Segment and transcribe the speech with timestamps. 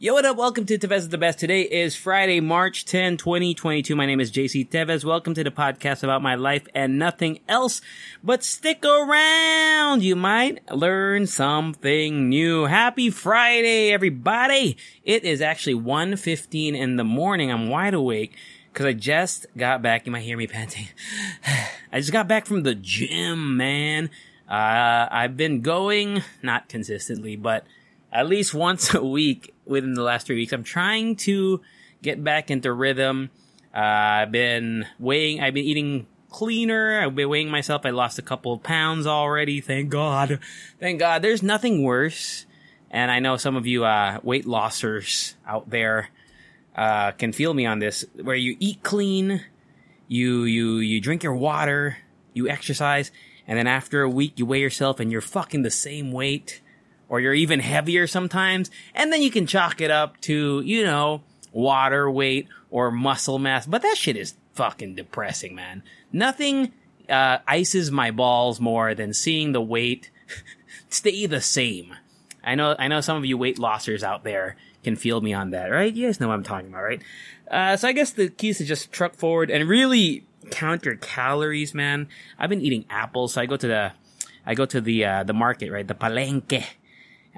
[0.00, 0.36] Yo, what up?
[0.36, 1.40] Welcome to Tevez the Best.
[1.40, 3.96] Today is Friday, March 10, 2022.
[3.96, 5.04] My name is JC Tevez.
[5.04, 7.80] Welcome to the podcast about my life and nothing else.
[8.22, 10.04] But stick around.
[10.04, 12.66] You might learn something new.
[12.66, 14.76] Happy Friday, everybody.
[15.02, 17.50] It is actually 1.15 in the morning.
[17.50, 18.36] I'm wide awake
[18.72, 20.06] because I just got back.
[20.06, 20.86] You might hear me panting.
[21.92, 24.10] I just got back from the gym, man.
[24.48, 27.66] Uh, I've been going, not consistently, but
[28.12, 30.52] at least once a week within the last three weeks.
[30.52, 31.60] I'm trying to
[32.02, 33.30] get back into rhythm.
[33.74, 37.00] Uh, I've been weighing, I've been eating cleaner.
[37.00, 37.82] I've been weighing myself.
[37.84, 39.60] I lost a couple of pounds already.
[39.60, 40.40] Thank God.
[40.80, 41.22] Thank God.
[41.22, 42.46] There's nothing worse.
[42.90, 46.08] And I know some of you, uh, weight lossers out there,
[46.74, 49.44] uh, can feel me on this, where you eat clean,
[50.06, 51.98] you, you, you drink your water,
[52.32, 53.10] you exercise,
[53.46, 56.62] and then after a week you weigh yourself and you're fucking the same weight
[57.08, 58.70] or you're even heavier sometimes.
[58.94, 63.66] And then you can chalk it up to, you know, water weight or muscle mass.
[63.66, 65.82] But that shit is fucking depressing, man.
[66.12, 66.72] Nothing,
[67.08, 70.10] uh, ices my balls more than seeing the weight
[70.88, 71.94] stay the same.
[72.44, 75.50] I know, I know some of you weight lossers out there can feel me on
[75.50, 75.92] that, right?
[75.92, 77.02] You guys know what I'm talking about, right?
[77.50, 80.96] Uh, so I guess the key is to just truck forward and really count your
[80.96, 82.08] calories, man.
[82.38, 83.92] I've been eating apples, so I go to the,
[84.46, 85.86] I go to the, uh, the market, right?
[85.86, 86.64] The palenque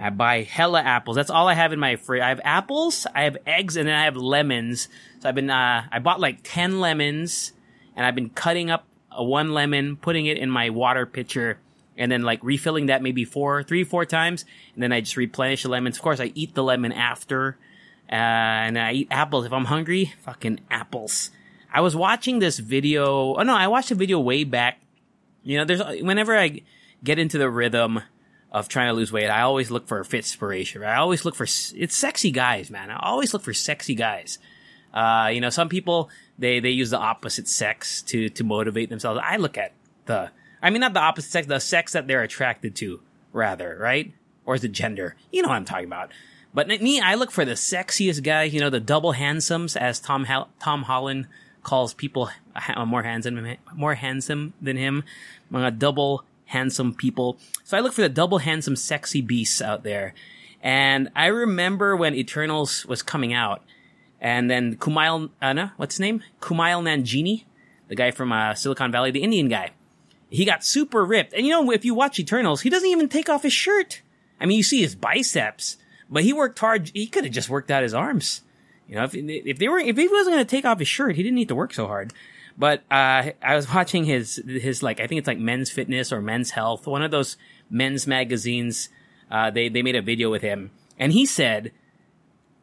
[0.01, 1.17] I buy hella apples.
[1.17, 2.23] That's all I have in my fridge.
[2.23, 4.89] I have apples, I have eggs, and then I have lemons.
[5.21, 7.53] So I've been, uh, I bought like 10 lemons,
[7.95, 11.59] and I've been cutting up a one lemon, putting it in my water pitcher,
[11.99, 14.45] and then like refilling that maybe four, three, four times,
[14.75, 15.97] and then I just replenish the lemons.
[15.97, 17.59] Of course, I eat the lemon after,
[18.11, 19.45] uh, and I eat apples.
[19.45, 21.31] If I'm hungry, fucking apples.
[21.73, 23.37] I was watching this video.
[23.37, 24.81] Oh no, I watched a video way back.
[25.43, 26.63] You know, there's, whenever I
[27.05, 28.01] get into the rhythm,
[28.53, 30.83] of trying to lose weight, I always look for a fit inspiration.
[30.83, 30.93] Right?
[30.93, 32.91] I always look for it's sexy guys, man.
[32.91, 34.39] I always look for sexy guys.
[34.93, 39.21] Uh, you know, some people they they use the opposite sex to to motivate themselves.
[39.23, 39.73] I look at
[40.07, 40.31] the,
[40.63, 43.01] I mean, not the opposite sex, the sex that they're attracted to,
[43.33, 44.13] rather, right?
[44.45, 45.15] Or is it gender?
[45.31, 46.11] You know what I'm talking about.
[46.53, 50.27] But me, I look for the sexiest guy, You know, the double handsomes, as Tom
[50.59, 51.29] Tom Holland
[51.63, 52.31] calls people
[52.87, 55.05] more handsome more handsome than him.
[55.53, 57.39] Mga double handsome people.
[57.63, 60.15] So I look for the double handsome sexy beasts out there.
[60.61, 63.63] And I remember when Eternals was coming out
[64.21, 66.23] and then Kumail, uh, no, what's his name?
[66.41, 67.45] Kumail Nanjiani,
[67.87, 69.71] the guy from uh, Silicon Valley, the Indian guy.
[70.29, 71.33] He got super ripped.
[71.33, 74.03] And you know, if you watch Eternals, he doesn't even take off his shirt.
[74.41, 75.77] I mean, you see his biceps,
[76.11, 76.91] but he worked hard.
[76.93, 78.43] He could have just worked out his arms.
[78.89, 81.15] You know, if, if they were, if he wasn't going to take off his shirt,
[81.15, 82.13] he didn't need to work so hard.
[82.61, 86.21] But uh, I was watching his his like I think it's like Men's Fitness or
[86.21, 87.39] Men's Health, one of those
[87.71, 88.91] men's magazines.
[89.31, 91.73] Uh, they they made a video with him, and he said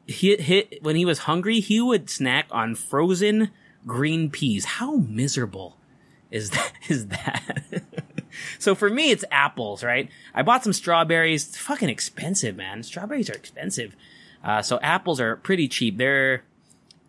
[0.05, 3.49] he when he was hungry, he would snack on frozen
[3.87, 4.65] green peas.
[4.65, 5.77] How miserable
[6.29, 6.73] is that?
[6.87, 7.81] Is that?
[8.59, 10.11] so for me, it's apples, right?
[10.35, 11.47] I bought some strawberries.
[11.47, 12.83] It's fucking expensive, man.
[12.83, 13.95] Strawberries are expensive.
[14.43, 15.97] Uh, so apples are pretty cheap.
[15.97, 16.43] They're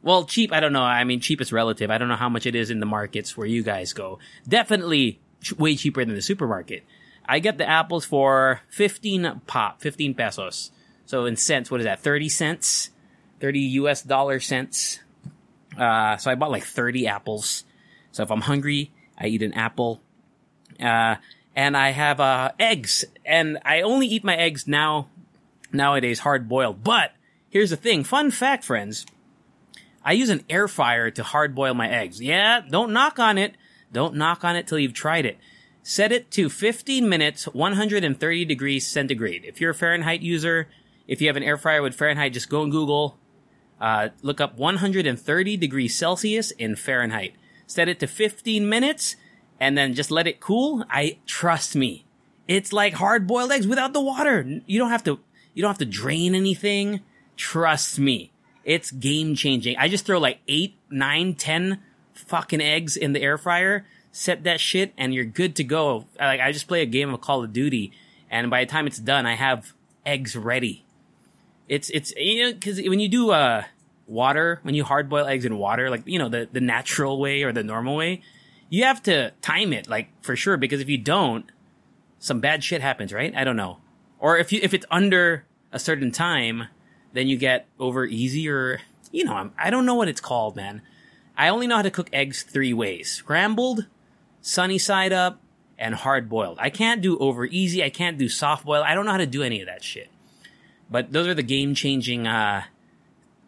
[0.03, 0.83] well, cheap, I don't know.
[0.83, 1.91] I mean, cheap is relative.
[1.91, 4.19] I don't know how much it is in the markets where you guys go.
[4.47, 5.21] Definitely
[5.57, 6.85] way cheaper than the supermarket.
[7.27, 10.71] I get the apples for 15 pop, 15 pesos.
[11.05, 12.01] So in cents, what is that?
[12.01, 12.91] 30 cents?
[13.41, 15.01] 30 US dollar cents.
[15.77, 17.65] Uh, so I bought like 30 apples.
[18.13, 20.01] So if I'm hungry, I eat an apple.
[20.81, 21.17] Uh,
[21.55, 23.05] and I have, uh, eggs.
[23.25, 25.09] And I only eat my eggs now,
[25.73, 26.83] nowadays hard boiled.
[26.83, 27.13] But
[27.51, 28.05] here's the thing.
[28.05, 29.05] Fun fact, friends.
[30.05, 32.21] I use an air fryer to hard boil my eggs.
[32.21, 33.57] Yeah, don't knock on it.
[33.93, 35.39] Don't knock on it till you've tried it.
[35.83, 39.45] Set it to 15 minutes, 130 degrees centigrade.
[39.45, 40.69] If you're a Fahrenheit user,
[41.07, 43.19] if you have an air fryer with Fahrenheit, just go on Google,
[43.81, 47.35] uh, look up 130 degrees Celsius in Fahrenheit.
[47.67, 49.17] Set it to 15 minutes,
[49.61, 50.85] and then just let it cool.
[50.91, 52.05] I trust me.
[52.47, 54.61] It's like hard boiled eggs without the water.
[54.67, 55.21] You don't have to,
[55.55, 57.01] you don't have to drain anything.
[57.37, 58.33] Trust me.
[58.69, 59.79] It's game changing.
[59.79, 61.81] I just throw like eight, nine, ten
[62.13, 66.05] fucking eggs in the air fryer, set that shit, and you're good to go.
[66.21, 67.93] Like I just play a game of Call of Duty,
[68.31, 69.73] and by the time it's done, I have
[70.05, 70.85] eggs ready.
[71.67, 73.65] It's it's you know because when you do uh
[74.07, 77.45] water when you hard boil eggs in water like you know the the natural way
[77.45, 78.21] or the normal way,
[78.69, 81.51] you have to time it like for sure because if you don't,
[82.19, 83.35] some bad shit happens, right?
[83.35, 83.79] I don't know.
[84.19, 86.65] Or if you if it's under a certain time,
[87.13, 90.57] then you get over easy or you know I'm, I don't know what it's called,
[90.57, 90.83] man.
[91.37, 93.87] I only know how to cook eggs three ways: scrambled,
[94.41, 95.41] sunny side up,
[95.79, 96.59] and hard boiled.
[96.61, 97.83] I can't do over easy.
[97.83, 98.83] I can't do soft boil.
[98.83, 100.09] I don't know how to do any of that shit.
[100.91, 102.65] But those are the game changing uh,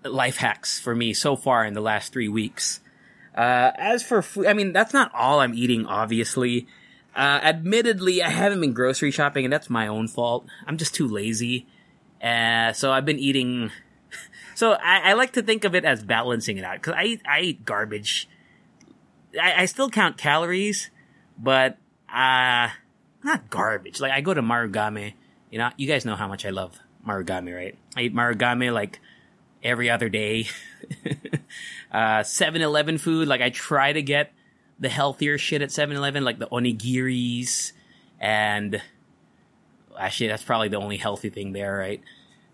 [0.05, 2.81] life hacks for me so far in the last three weeks.
[3.35, 6.67] Uh, as for food, I mean, that's not all I'm eating, obviously.
[7.15, 10.47] Uh, admittedly, I haven't been grocery shopping, and that's my own fault.
[10.67, 11.67] I'm just too lazy.
[12.23, 13.71] Uh, so I've been eating.
[14.57, 17.41] So I, I, like to think of it as balancing it out because I I
[17.41, 18.29] eat garbage.
[19.41, 20.91] I, I still count calories,
[21.39, 21.79] but
[22.13, 22.69] uh,
[23.25, 24.01] not garbage.
[24.01, 25.15] Like I go to Marugame.
[25.51, 27.75] You know, you guys know how much I love Marugame, right?
[27.97, 29.01] I eat Marugame like
[29.63, 30.49] every other day.
[31.93, 34.33] uh, 7-Eleven food, like I try to get
[34.79, 37.73] the healthier shit at 7-Eleven, like the onigiris
[38.19, 38.81] and
[40.01, 42.03] actually that's probably the only healthy thing there, right?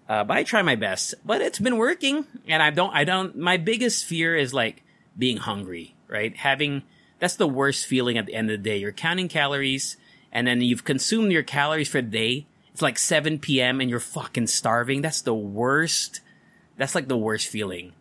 [0.08, 3.36] Uh, but I try my best, but it's been working and I don't, I don't,
[3.36, 4.84] my biggest fear is like
[5.18, 6.36] being hungry, right?
[6.36, 6.82] Having,
[7.18, 8.76] that's the worst feeling at the end of the day.
[8.76, 9.96] You're counting calories
[10.30, 12.46] and then you've consumed your calories for the day.
[12.72, 13.80] It's like 7 p.m.
[13.80, 15.02] and you're fucking starving.
[15.02, 16.20] That's the worst.
[16.76, 17.92] That's like the worst feeling.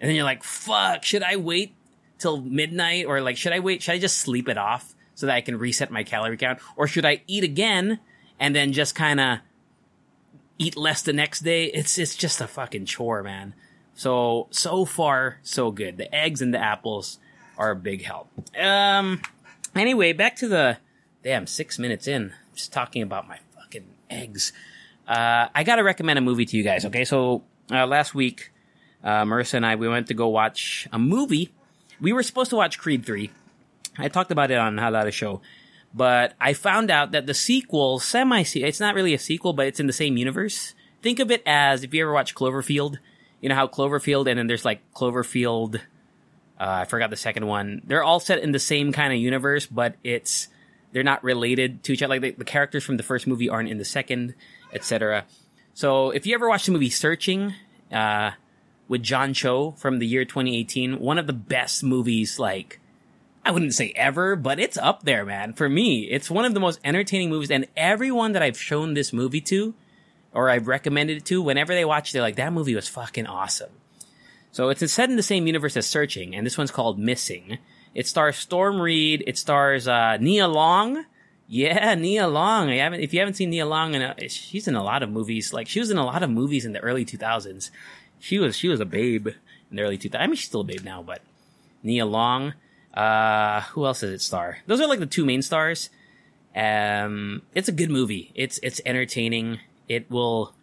[0.00, 1.74] And then you're like, fuck, should I wait
[2.18, 3.82] till midnight or like, should I wait?
[3.82, 6.58] Should I just sleep it off so that I can reset my calorie count?
[6.76, 8.00] Or should I eat again
[8.38, 9.38] and then just kind of
[10.58, 11.64] eat less the next day.
[11.66, 13.54] It's it's just a fucking chore, man.
[13.94, 15.96] So so far so good.
[15.96, 17.18] The eggs and the apples
[17.56, 18.28] are a big help.
[18.58, 19.20] Um.
[19.74, 20.78] Anyway, back to the
[21.22, 22.32] damn six minutes in.
[22.54, 24.52] Just talking about my fucking eggs.
[25.06, 26.84] Uh, I gotta recommend a movie to you guys.
[26.84, 28.50] Okay, so uh, last week,
[29.04, 31.52] uh, Marissa and I we went to go watch a movie.
[32.00, 33.30] We were supposed to watch Creed three.
[33.96, 35.40] I talked about it on Hala Hala Show.
[35.94, 39.80] But I found out that the sequel, semi it's not really a sequel, but it's
[39.80, 40.74] in the same universe.
[41.02, 42.98] Think of it as if you ever watch Cloverfield,
[43.40, 45.78] you know how Cloverfield and then there's like Cloverfield, uh,
[46.58, 47.82] I forgot the second one.
[47.86, 50.48] They're all set in the same kind of universe, but it's,
[50.92, 52.14] they're not related to each other.
[52.14, 54.34] Like the, the characters from the first movie aren't in the second,
[54.72, 55.24] etc.
[55.74, 57.54] So if you ever watch the movie Searching,
[57.92, 58.32] uh,
[58.88, 62.80] with John Cho from the year 2018, one of the best movies, like,
[63.48, 65.54] I wouldn't say ever, but it's up there, man.
[65.54, 69.10] For me, it's one of the most entertaining movies, and everyone that I've shown this
[69.10, 69.74] movie to,
[70.34, 73.26] or I've recommended it to, whenever they watch it, they're like, that movie was fucking
[73.26, 73.70] awesome.
[74.52, 77.56] So it's set in the same universe as Searching, and this one's called Missing.
[77.94, 79.24] It stars Storm Reid.
[79.26, 81.06] It stars uh, Nia Long.
[81.46, 82.68] Yeah, Nia Long.
[82.68, 85.54] If you haven't seen Nia Long, and she's in a lot of movies.
[85.54, 87.70] Like she was in a lot of movies in the early 2000s.
[88.18, 89.28] She was she was a babe
[89.70, 90.20] in the early 2000s.
[90.20, 91.22] I mean, she's still a babe now, but
[91.82, 92.52] Nia Long.
[92.94, 94.58] Uh, who else does it star?
[94.66, 95.90] Those are like the two main stars.
[96.56, 98.32] Um, it's a good movie.
[98.34, 99.60] It's it's entertaining.
[99.88, 100.54] It will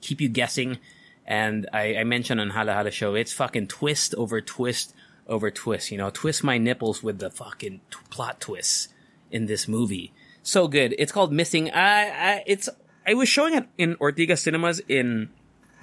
[0.00, 0.78] keep you guessing.
[1.26, 4.94] And I, I mentioned on Hala Hala Show, it's fucking twist over twist
[5.26, 5.90] over twist.
[5.90, 8.88] You know, twist my nipples with the fucking t- plot twists
[9.30, 10.12] in this movie.
[10.42, 10.94] So good.
[10.98, 11.70] It's called Missing.
[11.70, 12.68] I, I it's
[13.06, 15.30] I was showing it in Ortega Cinemas in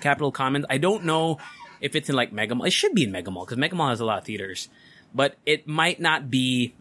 [0.02, 0.66] Capitol Commons.
[0.70, 1.38] I don't know
[1.82, 2.68] if it's in like Megamall.
[2.68, 4.68] It should be in Megamall because Megamall has a lot of theaters
[5.14, 6.74] but it might not be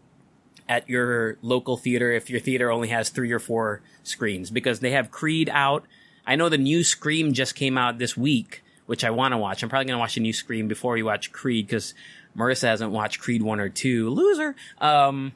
[0.67, 4.91] at your local theater if your theater only has three or four screens because they
[4.91, 5.85] have Creed out.
[6.27, 9.63] I know the new Scream just came out this week, which I want to watch.
[9.63, 11.95] I'm probably going to watch the new Scream before we watch Creed because
[12.37, 14.11] Marissa hasn't watched Creed 1 or 2.
[14.11, 14.55] Loser.
[14.79, 15.33] Um,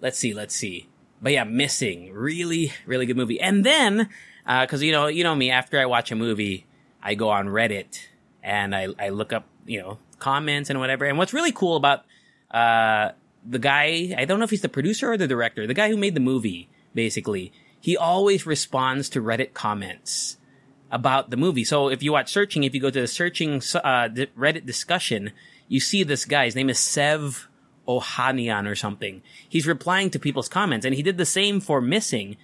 [0.00, 0.88] let's see, let's see.
[1.20, 2.12] But yeah, Missing.
[2.12, 3.40] Really, really good movie.
[3.40, 4.08] And then,
[4.46, 6.64] uh, cause you know, you know me, after I watch a movie,
[7.02, 8.06] I go on Reddit
[8.40, 11.04] and I, I look up, you know, comments and whatever.
[11.04, 12.04] And what's really cool about
[12.50, 13.10] uh,
[13.44, 15.96] the guy, I don't know if he's the producer or the director, the guy who
[15.96, 20.36] made the movie, basically, he always responds to Reddit comments
[20.92, 21.64] about the movie.
[21.64, 25.32] So if you watch searching, if you go to the searching uh, Reddit discussion,
[25.66, 26.44] you see this guy.
[26.44, 27.48] His name is Sev
[27.88, 29.22] Ohanian or something.
[29.48, 32.36] He's replying to people's comments, and he did the same for Missing.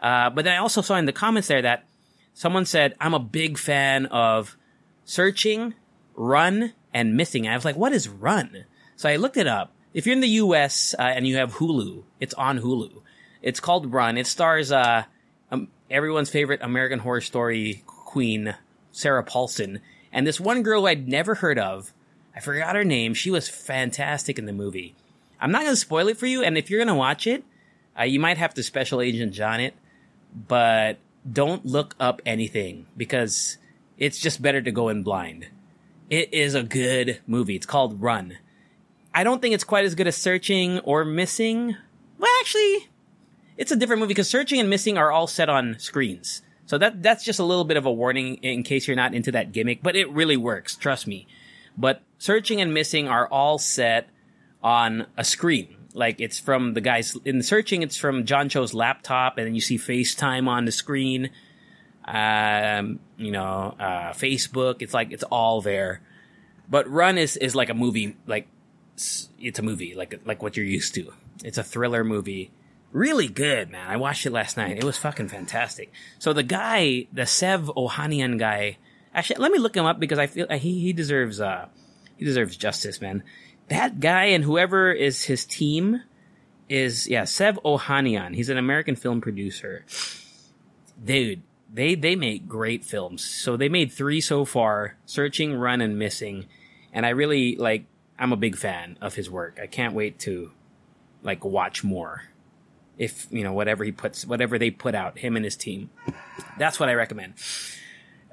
[0.00, 1.84] Uh, but then I also saw in the comments there that
[2.34, 4.56] someone said, "I'm a big fan of
[5.04, 5.74] Searching,
[6.14, 7.46] Run, and missing.
[7.46, 8.64] I was like, what is Run?
[8.96, 9.72] So I looked it up.
[9.92, 10.94] If you're in the U.S.
[10.98, 13.02] Uh, and you have Hulu, it's on Hulu.
[13.42, 14.16] It's called Run.
[14.16, 15.04] It stars uh,
[15.50, 18.54] um, everyone's favorite American Horror Story queen,
[18.92, 19.80] Sarah Paulson,
[20.12, 21.92] and this one girl I'd never heard of.
[22.34, 23.14] I forgot her name.
[23.14, 24.94] She was fantastic in the movie.
[25.40, 27.44] I'm not going to spoil it for you, and if you're going to watch it,
[27.98, 29.74] uh, you might have to special agent John it,
[30.34, 30.98] but
[31.30, 33.58] don't look up anything because
[33.98, 35.48] it's just better to go in blind.
[36.14, 37.56] It is a good movie.
[37.56, 38.38] It's called Run.
[39.12, 41.76] I don't think it's quite as good as Searching or Missing.
[42.18, 42.88] Well, actually,
[43.56, 46.42] it's a different movie because Searching and Missing are all set on screens.
[46.66, 49.32] So that that's just a little bit of a warning in case you're not into
[49.32, 51.26] that gimmick, but it really works, trust me.
[51.76, 54.08] But Searching and Missing are all set
[54.62, 55.74] on a screen.
[55.94, 59.60] Like it's from the guys in Searching, it's from John Cho's laptop, and then you
[59.60, 61.30] see FaceTime on the screen.
[62.04, 64.82] Um, you know, uh, Facebook.
[64.82, 66.00] It's like it's all there.
[66.68, 68.48] But Run is is like a movie, like
[68.96, 71.12] it's a movie, like like what you're used to.
[71.42, 72.50] It's a thriller movie
[72.94, 73.86] really good, man.
[73.90, 74.78] I watched it last night.
[74.78, 75.92] It was fucking fantastic.
[76.18, 78.78] So the guy, the Sev Ohanian guy,
[79.12, 81.66] actually, let me look him up because I feel he he deserves uh
[82.16, 83.22] he deserves justice, man.
[83.68, 86.00] That guy and whoever is his team
[86.68, 88.34] is yeah Sev Ohanian.
[88.34, 89.84] He's an American film producer.
[91.04, 91.42] Dude,
[91.74, 93.24] they they make great films.
[93.24, 96.46] So they made three so far: Searching, Run, and Missing.
[96.92, 97.84] And I really like.
[98.16, 99.58] I'm a big fan of his work.
[99.60, 100.52] I can't wait to
[101.24, 102.22] like watch more
[102.96, 105.90] if you know whatever he puts whatever they put out him and his team
[106.58, 107.34] that's what i recommend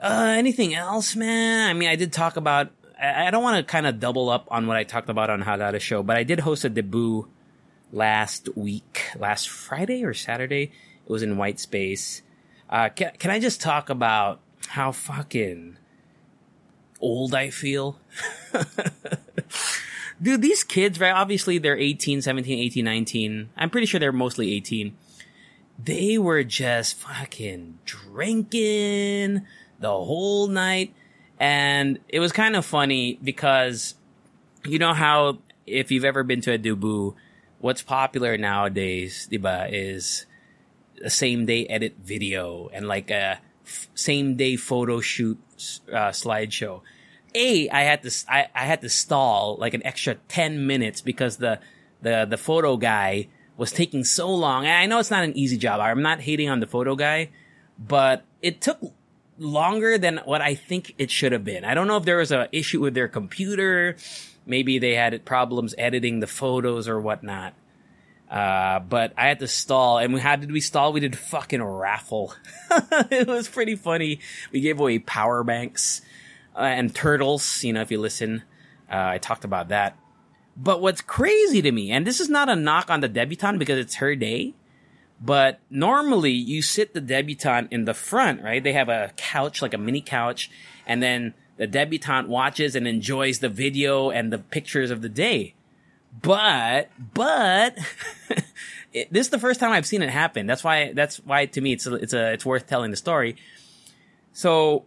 [0.01, 2.69] uh anything else man i mean i did talk about
[3.01, 5.41] i, I don't want to kind of double up on what i talked about on
[5.41, 7.27] Hala Hala show but i did host a debut
[7.91, 10.71] last week last friday or saturday
[11.05, 12.21] it was in white space
[12.71, 15.77] uh can, can i just talk about how fucking
[16.99, 17.99] old i feel
[20.21, 21.13] dude, these kids, right?
[21.13, 23.49] Obviously, they're 18, 17, 18, 19.
[23.57, 24.95] I'm pretty sure they're mostly 18.
[25.83, 29.45] They were just fucking drinking
[29.79, 30.93] the whole night.
[31.39, 33.95] And it was kind of funny because
[34.63, 37.15] you know how if you've ever been to a Dubu,
[37.59, 40.27] what's popular nowadays, diba, is
[41.03, 45.39] a same day edit video and like a f- same day photo shoot
[45.91, 46.81] uh, slideshow.
[47.33, 51.37] A, I had to, I, I had to stall like an extra 10 minutes because
[51.37, 51.59] the,
[52.01, 53.27] the, the photo guy
[53.57, 54.65] was taking so long.
[54.65, 55.79] And I know it's not an easy job.
[55.79, 57.29] I'm not hating on the photo guy,
[57.77, 58.79] but it took
[59.37, 61.63] longer than what I think it should have been.
[61.65, 63.95] I don't know if there was an issue with their computer.
[64.45, 67.53] Maybe they had problems editing the photos or whatnot.
[68.31, 70.93] Uh, but I had to stall, and we, how did we stall?
[70.93, 72.33] We did fucking raffle.
[72.71, 74.21] it was pretty funny.
[74.53, 76.01] We gave away power banks
[76.55, 77.61] uh, and turtles.
[77.61, 78.43] You know, if you listen,
[78.89, 79.97] uh, I talked about that.
[80.55, 83.79] But what's crazy to me, and this is not a knock on the debutante because
[83.79, 84.53] it's her day,
[85.19, 88.63] but normally you sit the debutante in the front, right?
[88.63, 90.49] They have a couch, like a mini couch,
[90.87, 95.53] and then the debutante watches and enjoys the video and the pictures of the day.
[96.19, 97.77] But, but,
[98.93, 100.45] it, this is the first time I've seen it happen.
[100.45, 103.37] That's why, that's why to me it's a, it's a, it's worth telling the story.
[104.33, 104.85] So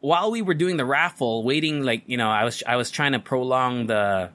[0.00, 3.12] while we were doing the raffle, waiting like you know, I was I was trying
[3.12, 4.30] to prolong the,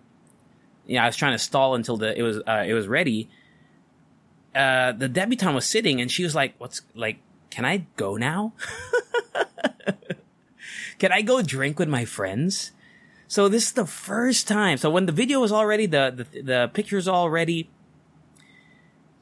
[0.86, 3.30] you know, I was trying to stall until the it was uh, it was ready.
[4.54, 7.18] Uh, the debutante was sitting, and she was like, "What's like?
[7.50, 8.54] Can I go now?
[11.00, 12.72] can I go drink with my friends?"
[13.36, 14.78] So this is the first time.
[14.78, 17.70] So when the video was already the the, the pictures already,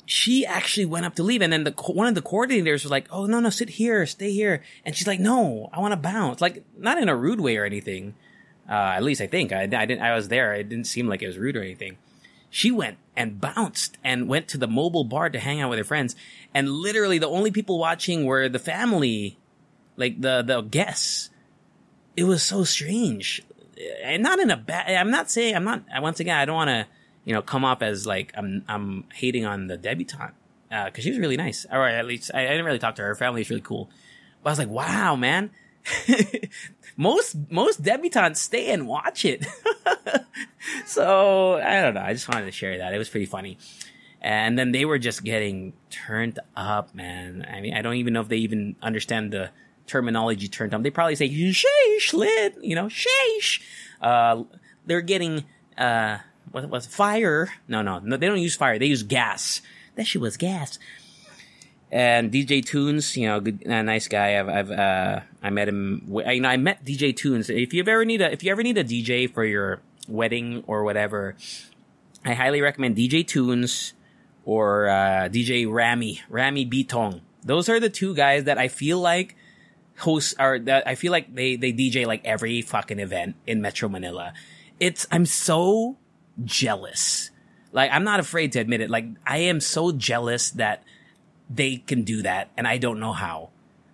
[0.05, 3.07] she actually went up to leave, and then the one of the coordinators was like,
[3.09, 6.41] "Oh no, no, sit here, stay here," and she's like, "No, I want to bounce."
[6.41, 8.13] Like not in a rude way or anything.
[8.69, 10.03] Uh, at least I think I, I didn't.
[10.03, 10.53] I was there.
[10.53, 11.97] It didn't seem like it was rude or anything.
[12.51, 15.83] She went and bounced and went to the mobile bar to hang out with her
[15.83, 16.15] friends,
[16.53, 19.39] and literally the only people watching were the family,
[19.97, 21.31] like the the guests.
[22.15, 23.41] It was so strange,
[24.03, 24.93] and not in a bad.
[24.93, 25.83] I'm not saying I'm not.
[26.01, 26.87] Once again, I don't want to
[27.25, 30.35] you know, come off as like I'm I'm hating on the debutante
[30.69, 31.65] because uh, she was really nice.
[31.71, 33.09] Or at least I, I, didn't really talk to her.
[33.09, 33.89] Her family is really cool.
[34.41, 35.51] But I was like, wow, man.
[36.97, 39.45] most most debutantes stay and watch it.
[40.85, 42.01] so I don't know.
[42.01, 42.93] I just wanted to share that.
[42.93, 43.57] It was pretty funny.
[44.21, 47.45] And then they were just getting turned up, man.
[47.49, 49.49] I mean, I don't even know if they even understand the
[49.87, 50.83] terminology turned up.
[50.83, 53.61] They probably say sheesh lit, you know, sheesh.
[54.01, 54.43] Uh,
[54.85, 55.45] they're getting
[55.77, 56.19] uh
[56.51, 57.51] what was fire?
[57.67, 58.15] No, no, no.
[58.15, 58.77] They don't use fire.
[58.77, 59.61] They use gas.
[59.95, 60.77] That shit was gas.
[61.91, 64.39] And DJ Tunes, you know, good, uh, nice guy.
[64.39, 66.03] I've, I've, uh, I met him.
[66.07, 67.49] You know, I met DJ Tunes.
[67.49, 70.83] If you ever need a, if you ever need a DJ for your wedding or
[70.83, 71.35] whatever,
[72.25, 73.93] I highly recommend DJ Tunes
[74.45, 77.21] or uh, DJ Rami, Rami Bitong.
[77.43, 79.35] Those are the two guys that I feel like
[79.97, 83.89] hosts are that I feel like they they DJ like every fucking event in Metro
[83.89, 84.33] Manila.
[84.79, 85.97] It's I'm so
[86.43, 87.31] jealous.
[87.71, 88.89] Like I'm not afraid to admit it.
[88.89, 90.83] Like I am so jealous that
[91.49, 93.49] they can do that, and I don't know how.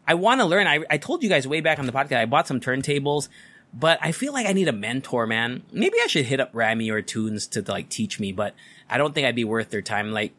[0.07, 0.65] I want to learn.
[0.65, 3.29] I, I told you guys way back on the podcast, I bought some turntables,
[3.71, 5.61] but I feel like I need a mentor, man.
[5.71, 8.55] Maybe I should hit up Rami or Tunes to, to like teach me, but
[8.89, 10.11] I don't think I'd be worth their time.
[10.11, 10.33] Like,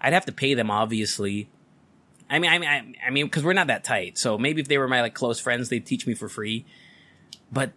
[0.00, 1.48] I'd have to pay them, obviously.
[2.28, 4.18] I mean, I mean, I, mean, because we're not that tight.
[4.18, 6.64] So maybe if they were my like close friends, they'd teach me for free.
[7.52, 7.72] But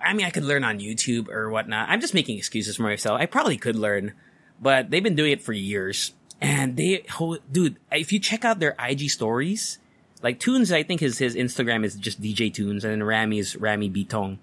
[0.00, 1.88] I mean, I could learn on YouTube or whatnot.
[1.88, 3.20] I'm just making excuses for myself.
[3.20, 4.12] I probably could learn,
[4.60, 6.12] but they've been doing it for years.
[6.40, 7.04] And they,
[7.52, 9.78] dude, if you check out their IG stories,
[10.22, 13.56] like Tunes, I think his his Instagram is just DJ Tunes, and then Rami is
[13.56, 14.38] Rami Bitong.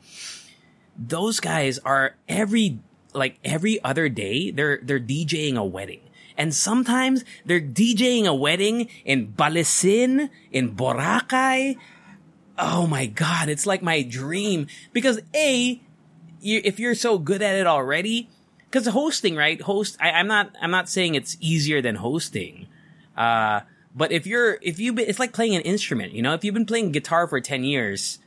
[0.98, 2.80] Those guys are every
[3.14, 6.02] like every other day they're they're DJing a wedding.
[6.38, 11.78] And sometimes they're DJing a wedding in Balesin, in Boracay.
[12.60, 14.68] Oh my God, it's like my dream.
[14.94, 15.82] Because A,
[16.40, 18.30] you, if you're so good at it already,
[18.70, 19.60] because hosting, right?
[19.60, 22.68] Host, I, am not, I'm not saying it's easier than hosting.
[23.16, 23.62] Uh,
[23.96, 26.68] but if you're, if you've it's like playing an instrument, you know, if you've been
[26.68, 28.20] playing guitar for 10 years,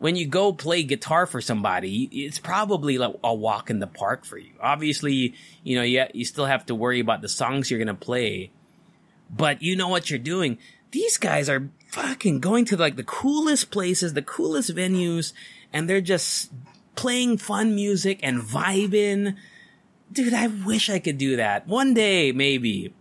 [0.00, 4.24] when you go play guitar for somebody, it's probably like a walk in the park
[4.24, 4.52] for you.
[4.58, 7.94] Obviously, you know, you, you still have to worry about the songs you're going to
[7.94, 8.50] play,
[9.30, 10.56] but you know what you're doing.
[10.90, 15.34] These guys are fucking going to like the coolest places, the coolest venues,
[15.70, 16.50] and they're just
[16.96, 19.36] playing fun music and vibing.
[20.10, 21.68] Dude, I wish I could do that.
[21.68, 22.94] One day, maybe.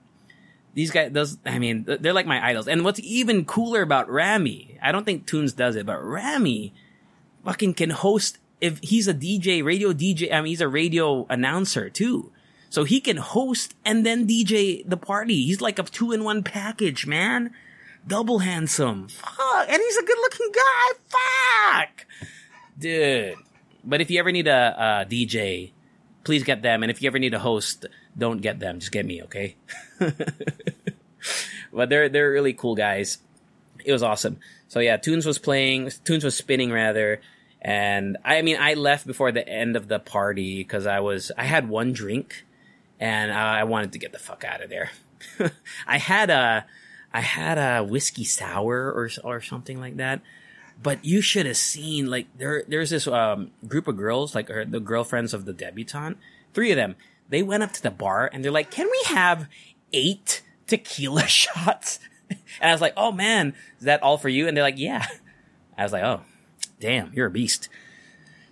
[0.74, 2.68] These guys, those, I mean, they're like my idols.
[2.68, 6.74] And what's even cooler about Rami, I don't think Tunes does it, but Rami,
[7.44, 11.90] fucking can host if he's a DJ, radio DJ, I mean, he's a radio announcer
[11.90, 12.32] too.
[12.70, 15.46] So he can host and then DJ the party.
[15.46, 17.52] He's like a two in one package, man.
[18.06, 19.08] Double handsome.
[19.08, 19.70] Fuck.
[19.70, 20.92] And he's a good looking guy.
[21.08, 22.06] Fuck.
[22.78, 23.36] Dude.
[23.84, 25.72] But if you ever need a, a DJ,
[26.24, 26.84] please get them.
[26.84, 27.86] And if you ever need a host,
[28.18, 28.80] don't get them.
[28.80, 29.56] Just get me, okay?
[31.74, 33.18] but they're, they're really cool guys.
[33.84, 34.40] It was awesome.
[34.70, 37.20] So yeah, Tunes was playing, Tunes was spinning rather.
[37.62, 41.44] And I mean, I left before the end of the party because I was, I
[41.44, 42.46] had one drink
[43.00, 44.92] and I wanted to get the fuck out of there.
[45.88, 46.66] I had a,
[47.12, 50.22] I had a whiskey sour or, or something like that.
[50.82, 54.80] But you should have seen, like, there, there's this, um, group of girls, like, the
[54.80, 56.18] girlfriends of the debutante,
[56.54, 56.96] three of them.
[57.28, 59.50] They went up to the bar and they're like, can we have
[59.92, 62.00] eight tequila shots?
[62.62, 64.48] And I was like, oh man, is that all for you?
[64.48, 65.06] And they're like, yeah.
[65.78, 66.22] I was like, oh,
[66.80, 67.70] damn, you're a beast.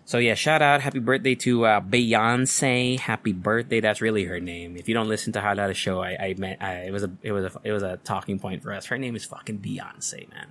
[0.08, 2.98] So yeah, shout out, happy birthday to uh, Beyonce.
[2.98, 3.82] Happy birthday.
[3.82, 4.78] That's really her name.
[4.78, 7.12] If you don't listen to How the Show, I, I meant I, it was a
[7.22, 8.86] it was a it was a talking point for us.
[8.86, 10.48] Her name is fucking Beyonce, man.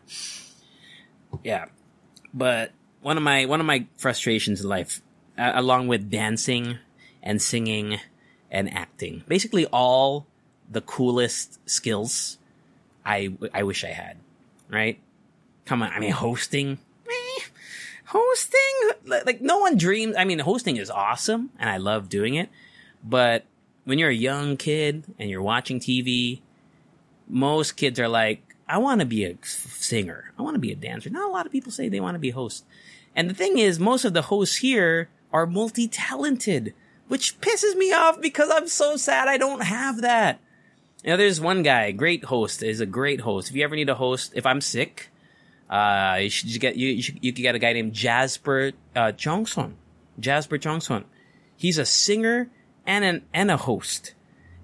[1.43, 1.67] Yeah,
[2.35, 5.01] but one of my one of my frustrations in life,
[5.39, 6.79] uh, along with dancing
[7.23, 7.99] and singing
[8.51, 10.27] and acting, basically all
[10.71, 12.37] the coolest skills
[13.07, 14.19] I, I wish I had,
[14.69, 14.99] right?
[15.65, 15.93] Come on.
[15.93, 16.79] I mean, hosting,
[18.07, 20.17] hosting, like no one dreams.
[20.19, 22.51] I mean, hosting is awesome and I love doing it.
[23.05, 23.45] But
[23.85, 26.41] when you're a young kid and you're watching TV,
[27.29, 30.33] most kids are like, I want to be a singer.
[30.37, 31.09] I want to be a dancer.
[31.09, 32.65] Not a lot of people say they want to be a host.
[33.15, 36.75] And the thing is, most of the hosts here are multi-talented,
[37.07, 40.41] which pisses me off because I'm so sad I don't have that.
[41.07, 43.49] You know, there's one guy, great host, is a great host.
[43.49, 45.09] If you ever need a host, if I'm sick,
[45.71, 49.13] uh, you should get you you, should, you can get a guy named Jasper uh,
[49.13, 49.77] Johnson.
[50.19, 51.05] Jasper Johnson.
[51.57, 52.51] He's a singer
[52.85, 54.15] and an and a host,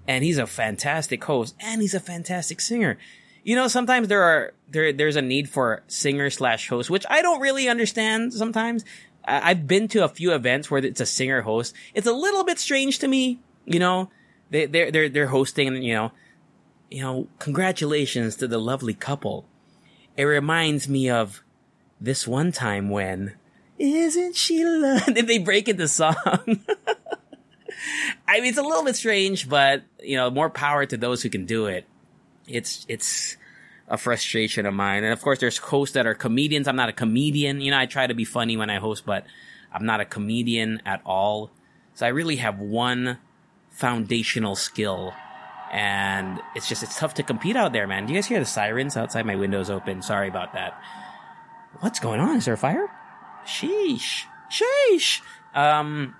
[0.05, 2.97] and he's a fantastic host and he's a fantastic singer.
[3.45, 7.21] You know, sometimes there are there there's a need for singer slash host, which I
[7.21, 8.33] don't really understand.
[8.33, 8.83] Sometimes
[9.23, 11.73] I've been to a few events where it's a singer host.
[11.93, 13.39] It's a little bit strange to me.
[13.63, 14.09] You know,
[14.49, 16.11] they they're they're they're hosting, you know
[16.93, 19.45] you know, congratulations to the lovely couple.
[20.15, 21.43] It reminds me of
[21.99, 23.33] this one time when,
[23.79, 25.05] isn't she love?
[25.13, 26.15] Did they break into song?
[28.27, 31.29] I mean, it's a little bit strange, but you know, more power to those who
[31.31, 31.87] can do it.
[32.47, 33.37] It's, it's
[33.87, 35.03] a frustration of mine.
[35.03, 36.67] And of course, there's hosts that are comedians.
[36.67, 37.59] I'm not a comedian.
[37.59, 39.25] You know, I try to be funny when I host, but
[39.71, 41.49] I'm not a comedian at all.
[41.95, 43.17] So I really have one
[43.71, 45.15] foundational skill
[45.73, 48.05] and it's just it's tough to compete out there, man.
[48.05, 49.25] Do you guys hear the sirens outside?
[49.25, 50.03] My window's open.
[50.03, 50.79] Sorry about that.
[51.79, 52.37] What's going on?
[52.37, 52.87] Is there a fire?
[53.43, 55.21] Sheesh, sheesh.
[55.55, 56.13] Um,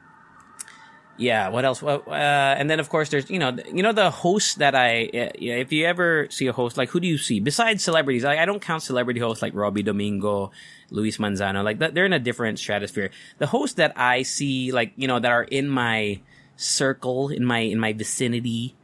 [1.18, 1.50] yeah.
[1.50, 1.84] What else?
[1.84, 5.30] Uh, and then of course there's you know you know the hosts that I uh,
[5.36, 8.26] if you ever see a host like who do you see besides celebrities?
[8.26, 10.50] I, I don't count celebrity hosts like Robi Domingo,
[10.90, 11.64] Luis Manzano.
[11.64, 13.12] Like they're in a different stratosphere.
[13.38, 16.22] The hosts that I see like you know that are in my
[16.56, 18.76] circle in my in my vicinity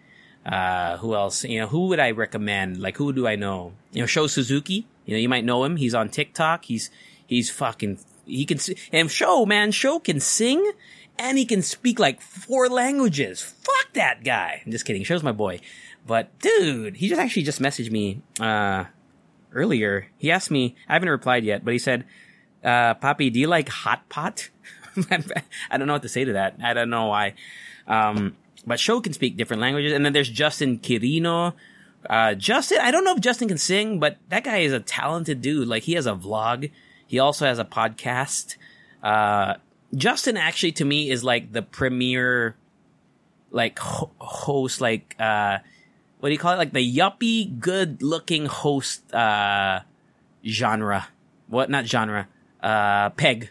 [0.49, 1.43] Uh, who else?
[1.43, 2.79] You know, who would I recommend?
[2.79, 3.73] Like, who do I know?
[3.91, 4.87] You know, Show Suzuki.
[5.05, 5.75] You know, you might know him.
[5.75, 6.65] He's on TikTok.
[6.65, 6.89] He's
[7.25, 7.99] he's fucking.
[8.25, 8.59] He can
[8.91, 10.71] and Sho man, Show can sing
[11.17, 13.41] and he can speak like four languages.
[13.41, 14.61] Fuck that guy.
[14.65, 15.03] I'm just kidding.
[15.03, 15.59] Shows my boy.
[16.07, 18.85] But dude, he just actually just messaged me uh
[19.51, 20.07] earlier.
[20.17, 22.05] He asked me, I haven't replied yet, but he said,
[22.63, 24.49] uh, Papi, do you like hot pot?
[25.71, 26.57] I don't know what to say to that.
[26.63, 27.33] I don't know why.
[27.87, 29.93] Um, but Sho can speak different languages.
[29.93, 31.53] And then there's Justin Quirino.
[32.09, 35.41] Uh, Justin, I don't know if Justin can sing, but that guy is a talented
[35.41, 35.67] dude.
[35.67, 36.71] Like he has a vlog.
[37.07, 38.55] He also has a podcast.
[39.03, 39.55] Uh,
[39.95, 42.55] Justin actually to me is like the premier,
[43.51, 45.57] like ho- host, like, uh,
[46.19, 46.57] what do you call it?
[46.57, 49.81] Like the yuppie, good looking host, uh,
[50.45, 51.07] genre.
[51.47, 51.69] What?
[51.69, 52.27] Not genre.
[52.61, 53.49] Uh, peg.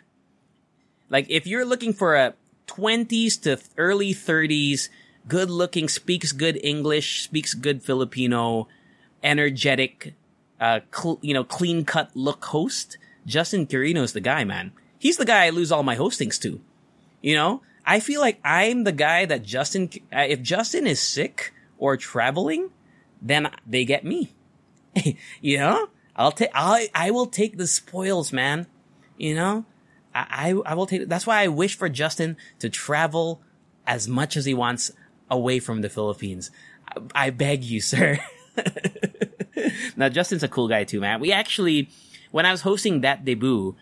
[1.11, 2.35] Like if you're looking for a
[2.69, 4.89] 20s to early 30s,
[5.27, 8.69] good looking, speaks good English, speaks good Filipino,
[9.23, 10.15] energetic,
[10.61, 14.73] uh, cl- you know, clean cut look host, Justin Quirino is the guy, man.
[14.99, 16.61] He's the guy I lose all my hostings to.
[17.21, 21.53] You know, I feel like I'm the guy that Justin, uh, if Justin is sick
[21.79, 22.71] or traveling,
[23.21, 24.35] then they get me.
[25.41, 28.67] you know, I'll take, I, I will take the spoils, man.
[29.17, 29.65] You know,
[30.31, 33.41] I, I, will take, that's why I wish for Justin to travel
[33.87, 34.91] as much as he wants
[35.31, 36.51] away from the Philippines.
[36.89, 38.19] I, I beg you, sir.
[39.97, 41.21] now, Justin's a cool guy too, man.
[41.21, 41.89] We actually,
[42.31, 43.77] when I was hosting that debut,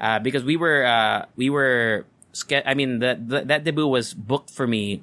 [0.00, 2.06] uh, because we were, uh, we were,
[2.50, 5.02] I mean, the, the, that debut was booked for me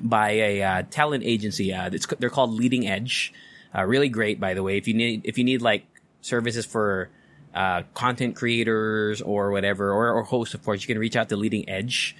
[0.00, 1.72] by a uh, talent agency.
[1.72, 3.32] Uh, they're called Leading Edge.
[3.76, 4.76] Uh, really great, by the way.
[4.76, 5.86] If you need, if you need like
[6.22, 7.10] services for
[7.54, 11.36] uh, content creators or whatever, or, or hosts, of course, you can reach out to
[11.36, 12.16] Leading Edge.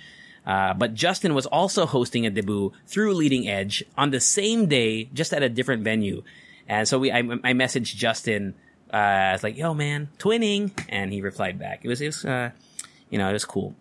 [0.46, 5.04] Uh, but Justin was also hosting a debut through Leading Edge on the same day,
[5.12, 6.22] just at a different venue.
[6.66, 8.54] And so we, I, I messaged Justin.
[8.92, 11.84] Uh, I was like, "Yo, man, twinning," and he replied back.
[11.84, 12.50] It was, it was, uh,
[13.10, 13.74] you know, it was cool.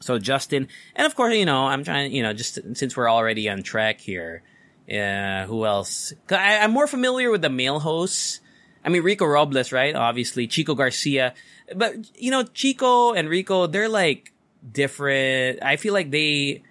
[0.00, 3.48] So Justin, and of course, you know, I'm trying, you know, just since we're already
[3.48, 4.42] on track here,
[4.90, 6.12] uh, who else?
[6.30, 8.40] I, I'm more familiar with the male hosts.
[8.86, 9.96] I mean, Rico Robles, right?
[9.96, 11.34] Obviously, Chico Garcia.
[11.74, 14.32] But, you know, Chico and Rico, they're like
[14.72, 15.58] different.
[15.60, 16.62] I feel like they,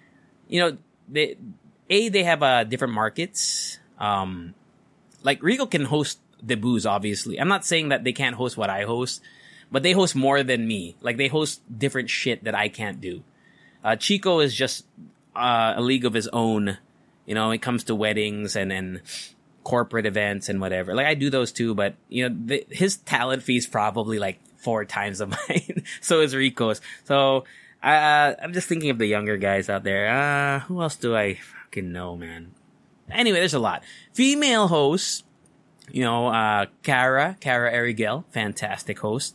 [0.48, 0.78] you know,
[1.10, 1.36] they,
[1.90, 3.78] A, they have, uh, different markets.
[3.98, 4.54] Um,
[5.22, 7.38] like Rico can host debuts, obviously.
[7.38, 9.20] I'm not saying that they can't host what I host,
[9.70, 10.96] but they host more than me.
[11.02, 13.24] Like they host different shit that I can't do.
[13.84, 14.86] Uh, Chico is just,
[15.34, 16.78] uh, a league of his own.
[17.26, 19.02] You know, it comes to weddings and, and
[19.66, 20.94] corporate events and whatever.
[20.94, 24.38] Like I do those too, but you know, the, his talent fee is probably like
[24.58, 25.82] four times of mine.
[26.00, 26.80] so is Rico's.
[27.02, 27.44] So,
[27.82, 30.06] uh, I'm just thinking of the younger guys out there.
[30.08, 32.52] Uh, who else do I fucking know, man?
[33.10, 33.82] Anyway, there's a lot.
[34.12, 35.24] Female hosts,
[35.90, 39.34] you know, uh, Cara, Cara Erigel, fantastic host.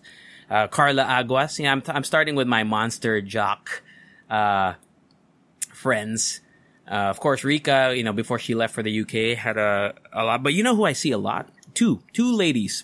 [0.50, 1.60] Uh, Carla Aguas.
[1.60, 3.84] Know, I'm, t- I'm starting with my monster jock,
[4.30, 4.76] uh,
[5.74, 6.40] friends.
[6.92, 10.26] Uh, of course, Rika, you know, before she left for the UK had a, a
[10.26, 11.48] lot, but you know who I see a lot?
[11.74, 12.84] Two, two ladies.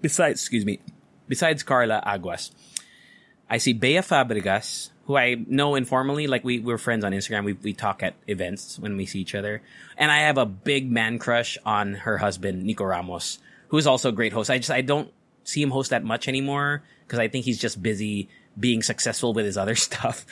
[0.00, 0.80] Besides, excuse me,
[1.28, 2.50] besides Carla Aguas.
[3.50, 7.44] I see Bea Fabregas, who I know informally, like we, we're friends on Instagram.
[7.44, 9.60] We, we talk at events when we see each other.
[9.98, 14.12] And I have a big man crush on her husband, Nico Ramos, who's also a
[14.12, 14.48] great host.
[14.48, 15.12] I just, I don't
[15.44, 19.44] see him host that much anymore because I think he's just busy being successful with
[19.44, 20.24] his other stuff.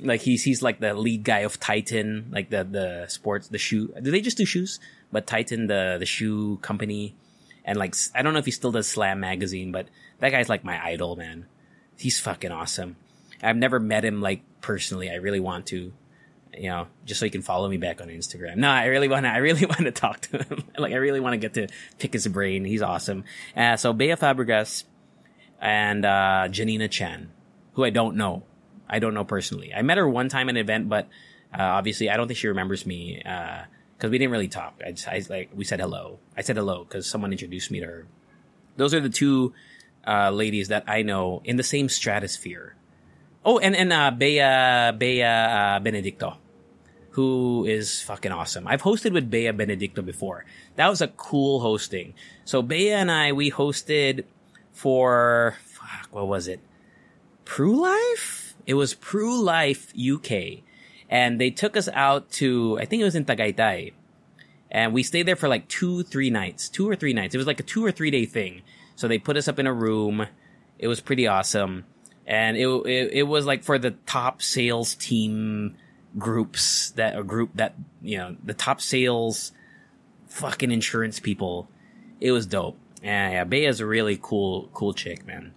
[0.00, 3.92] Like he's, he's like the lead guy of Titan, like the, the sports, the shoe.
[4.00, 4.80] Do they just do shoes?
[5.12, 7.14] But Titan, the, the shoe company.
[7.64, 10.64] And like, I don't know if he still does Slam magazine, but that guy's like
[10.64, 11.46] my idol, man.
[11.96, 12.96] He's fucking awesome.
[13.42, 15.10] I've never met him like personally.
[15.10, 15.92] I really want to,
[16.56, 18.56] you know, just so he can follow me back on Instagram.
[18.56, 20.64] No, I really want to, I really want to talk to him.
[20.78, 22.64] like, I really want to get to pick his brain.
[22.64, 23.24] He's awesome.
[23.56, 24.84] Uh, so Bea Fabregas
[25.60, 27.30] and, uh, Janina Chan,
[27.74, 28.44] who I don't know.
[28.90, 29.72] I don't know personally.
[29.72, 31.08] I met her one time at an event, but,
[31.58, 33.62] uh, obviously I don't think she remembers me, uh,
[33.98, 34.80] cause we didn't really talk.
[34.84, 36.18] I just, I like, we said hello.
[36.36, 38.06] I said hello cause someone introduced me to her.
[38.76, 39.54] Those are the two,
[40.06, 42.74] uh, ladies that I know in the same stratosphere.
[43.44, 46.36] Oh, and and uh, Bea Bea uh, Benedicto,
[47.10, 48.66] who is fucking awesome.
[48.66, 50.44] I've hosted with Bea Benedicto before.
[50.76, 52.14] That was a cool hosting.
[52.44, 54.24] So Bea and I we hosted
[54.72, 56.60] for fuck, what was it?
[57.44, 58.49] Pru Life.
[58.66, 60.62] It was Pru Life UK,
[61.08, 63.92] and they took us out to I think it was in Tagaytay,
[64.70, 67.34] and we stayed there for like two three nights, two or three nights.
[67.34, 68.62] It was like a two or three day thing.
[68.96, 70.26] So they put us up in a room.
[70.78, 71.84] It was pretty awesome
[72.30, 75.74] and it, it, it was like for the top sales team
[76.16, 79.50] groups that a group that you know the top sales
[80.28, 81.68] fucking insurance people.
[82.20, 82.78] It was dope.
[83.02, 83.44] Yeah, yeah.
[83.44, 85.52] Bea's a really cool, cool chick, man.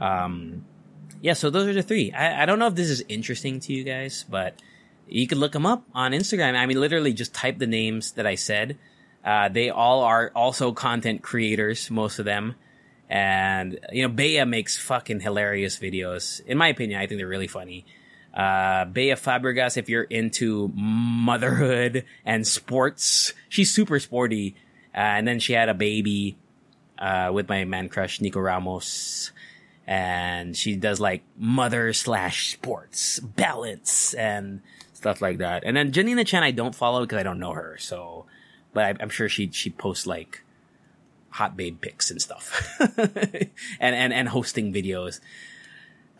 [0.00, 0.64] Um,
[1.20, 2.12] yeah, so those are the three.
[2.12, 4.60] I, I don't know if this is interesting to you guys, but
[5.08, 6.56] you could look them up on Instagram.
[6.56, 8.78] I mean, literally just type the names that I said.
[9.24, 12.54] Uh, they all are also content creators, most of them.
[13.08, 16.40] And, you know, Bea makes fucking hilarious videos.
[16.46, 17.84] In my opinion, I think they're really funny.
[18.32, 24.54] Uh, Bea Fabregas, if you're into motherhood and sports, she's super sporty.
[24.94, 26.36] Uh, and then she had a baby,
[26.98, 29.32] uh, with my man crush, Nico Ramos.
[29.86, 34.62] And she does like mother slash sports balance and
[34.92, 35.64] stuff like that.
[35.64, 37.76] And then Janina Chen, I don't follow because I don't know her.
[37.78, 38.26] So,
[38.72, 40.42] but I, I'm sure she, she posts like,
[41.30, 45.20] hot babe pics and stuff, and and and hosting videos.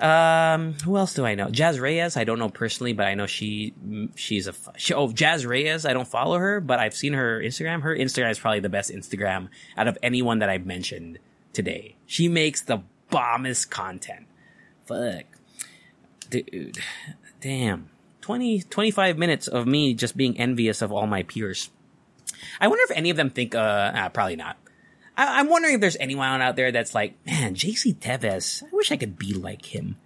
[0.01, 1.51] Um, who else do I know?
[1.51, 3.75] Jazz Reyes, I don't know personally, but I know she
[4.15, 5.85] she's a she, oh Jazz Reyes.
[5.85, 7.83] I don't follow her, but I've seen her Instagram.
[7.83, 11.19] Her Instagram is probably the best Instagram out of anyone that I've mentioned
[11.53, 11.97] today.
[12.07, 14.27] She makes the bombest content.
[14.87, 15.25] Fuck,
[16.29, 16.79] dude,
[17.41, 17.91] damn.
[18.21, 21.71] 20, 25 minutes of me just being envious of all my peers.
[22.61, 24.57] I wonder if any of them think, uh, probably not.
[25.17, 28.93] I, am wondering if there's anyone out there that's like, man, JC Tevez, I wish
[28.93, 29.97] I could be like him.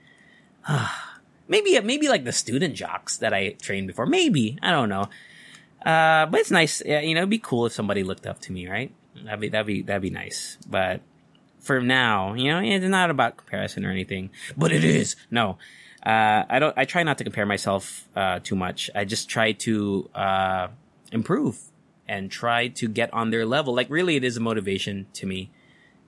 [1.48, 4.06] maybe, maybe like the student jocks that I trained before.
[4.06, 4.58] Maybe.
[4.62, 5.08] I don't know.
[5.84, 6.82] Uh, but it's nice.
[6.84, 8.92] You know, it'd be cool if somebody looked up to me, right?
[9.22, 10.58] That'd be, that'd be, that'd be nice.
[10.68, 11.02] But
[11.64, 15.16] for now, you know, it's not about comparison or anything, but it is.
[15.30, 15.58] No.
[16.04, 18.90] Uh, I don't, I try not to compare myself, uh, too much.
[18.94, 20.68] I just try to, uh,
[21.12, 21.58] improve
[22.06, 23.74] and try to get on their level.
[23.74, 25.50] Like really, it is a motivation to me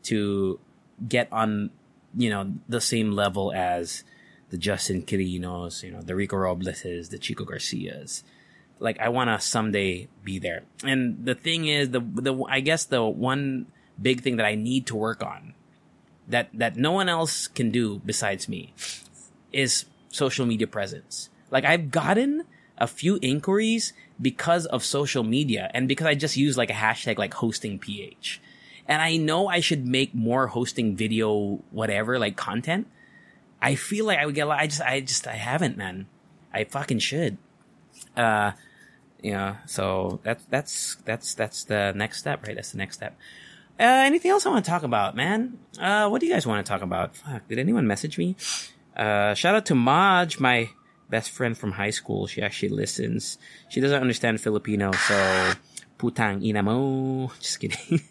[0.05, 0.59] to
[1.09, 1.71] get on,
[2.15, 4.05] you know, the same level as
[4.51, 8.25] the Justin Quirinos, you know, the Rico Robleses, the Chico Garcias.
[8.79, 10.65] Like I want to someday be there.
[10.85, 13.67] And the thing is, the the I guess the one
[14.01, 15.55] big thing that I need to work on
[16.29, 18.75] that that no one else can do besides me
[19.53, 21.31] is social media presence.
[21.51, 22.45] Like I've gotten
[22.79, 27.19] a few inquiries because of social media and because I just use like a hashtag
[27.19, 28.41] like hosting ph.
[28.89, 32.87] And I know I should make more hosting video, whatever, like content.
[33.61, 36.07] I feel like I would get, a lot I just, I just, I haven't, man.
[36.53, 37.37] I fucking should.
[38.17, 38.53] Uh,
[39.23, 42.55] yeah, so that's, that's, that's, that's the next step, right?
[42.55, 43.17] That's the next step.
[43.79, 45.59] Uh, anything else I want to talk about, man?
[45.79, 47.17] Uh, what do you guys want to talk about?
[47.17, 48.37] Fuck, did anyone message me?
[48.97, 50.71] Uh, shout out to Maj, my,
[51.09, 52.27] best friend from high school.
[52.27, 53.39] She actually listens.
[53.69, 55.53] She doesn't understand Filipino, so
[55.99, 57.33] putang ina mo.
[57.41, 58.03] Just kidding.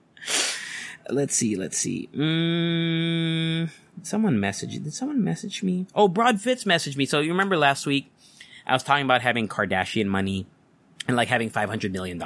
[1.10, 2.08] let's see, let's see.
[2.14, 3.70] Mm,
[4.02, 4.82] someone messaged.
[4.82, 5.86] Did someone message me?
[5.94, 7.06] Oh, Broad Fitz messaged me.
[7.06, 8.12] So you remember last week
[8.66, 10.46] I was talking about having Kardashian money
[11.08, 12.22] and like having $500 million.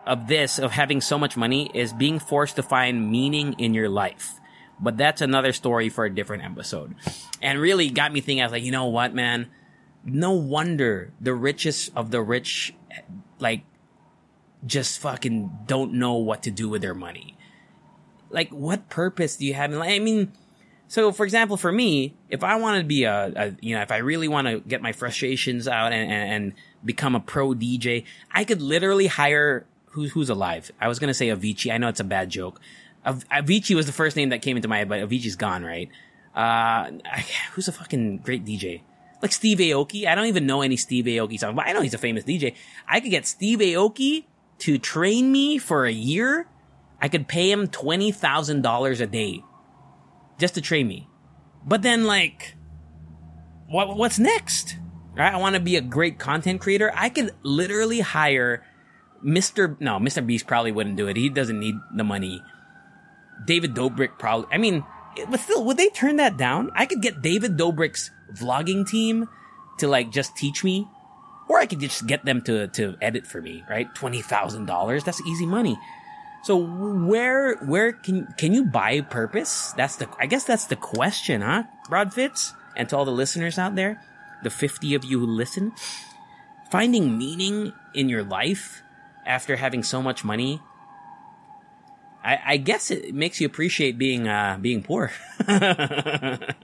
[0.06, 3.88] of this, of having so much money, is being forced to find meaning in your
[3.88, 4.34] life.
[4.80, 6.94] But that's another story for a different episode.
[7.40, 9.48] And really got me thinking, I was like, you know what, man?
[10.04, 12.74] No wonder the richest of the rich,
[13.38, 13.62] like,
[14.66, 17.36] just fucking don't know what to do with their money.
[18.30, 19.90] Like, what purpose do you have in life?
[19.90, 20.32] I mean,
[20.88, 23.92] so for example, for me, if I want to be a, a, you know, if
[23.92, 26.52] I really want to get my frustrations out and, and, and
[26.84, 30.70] become a pro DJ, I could literally hire who's who's alive.
[30.80, 31.72] I was gonna say Avicii.
[31.72, 32.60] I know it's a bad joke.
[33.06, 35.88] Av- Avicii was the first name that came into my head, but Avicii's gone, right?
[36.34, 36.90] Uh,
[37.52, 38.82] who's a fucking great DJ?
[39.22, 40.06] Like Steve Aoki.
[40.06, 42.54] I don't even know any Steve Aoki songs, but I know he's a famous DJ.
[42.86, 44.24] I could get Steve Aoki
[44.58, 46.46] to train me for a year.
[47.00, 49.42] I could pay him twenty thousand dollars a day
[50.38, 51.08] just to train me.
[51.64, 52.54] But then, like,
[53.68, 54.76] what what's next?
[55.16, 55.32] Right?
[55.32, 56.92] I want to be a great content creator.
[56.94, 58.64] I could literally hire
[59.24, 59.80] Mr.
[59.80, 60.26] No, Mr.
[60.26, 61.16] Beast probably wouldn't do it.
[61.16, 62.42] He doesn't need the money.
[63.44, 64.48] David Dobrik probably.
[64.52, 64.84] I mean,
[65.30, 66.70] but still, would they turn that down?
[66.74, 69.28] I could get David Dobrik's vlogging team
[69.78, 70.88] to like just teach me,
[71.48, 73.64] or I could just get them to to edit for me.
[73.68, 75.04] Right, twenty thousand dollars.
[75.04, 75.78] That's easy money.
[76.44, 79.72] So where where can can you buy purpose?
[79.76, 81.64] That's the I guess that's the question, huh?
[81.88, 84.02] Broadfits and to all the listeners out there,
[84.42, 85.72] the fifty of you who listen,
[86.70, 88.82] finding meaning in your life
[89.24, 90.60] after having so much money.
[92.24, 95.12] I, I guess it makes you appreciate being uh, being poor.
[95.46, 96.56] but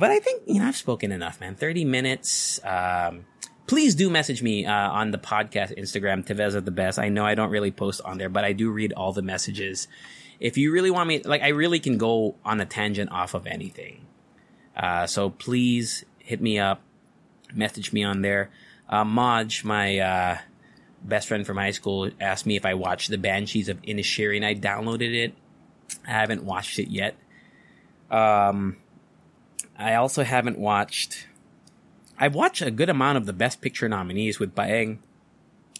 [0.00, 1.54] I think you know I've spoken enough, man.
[1.54, 2.58] Thirty minutes.
[2.64, 3.26] Um,
[3.68, 6.98] please do message me uh, on the podcast Instagram, Tevez the best.
[6.98, 9.86] I know I don't really post on there, but I do read all the messages.
[10.40, 13.46] If you really want me, like, I really can go on a tangent off of
[13.46, 14.06] anything.
[14.76, 16.80] Uh, so please hit me up,
[17.52, 18.50] message me on there.
[18.88, 20.38] Uh, Maj, my uh,
[21.02, 24.36] best friend from high school, asked me if I watched the Banshees of Inisherin.
[24.38, 25.34] And I downloaded it.
[26.06, 27.16] I haven't watched it yet.
[28.10, 28.76] Um,
[29.78, 31.26] I also haven't watched
[32.20, 34.98] I've watched a good amount of the Best Picture nominees with Baeng,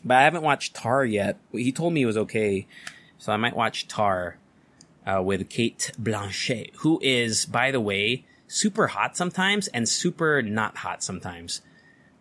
[0.04, 1.36] but I haven't watched Tar yet.
[1.50, 2.68] He told me it was okay,
[3.18, 4.36] so I might watch Tar
[5.04, 10.76] uh, with Cate Blanchett, who is, by the way, super hot sometimes and super not
[10.76, 11.60] hot sometimes.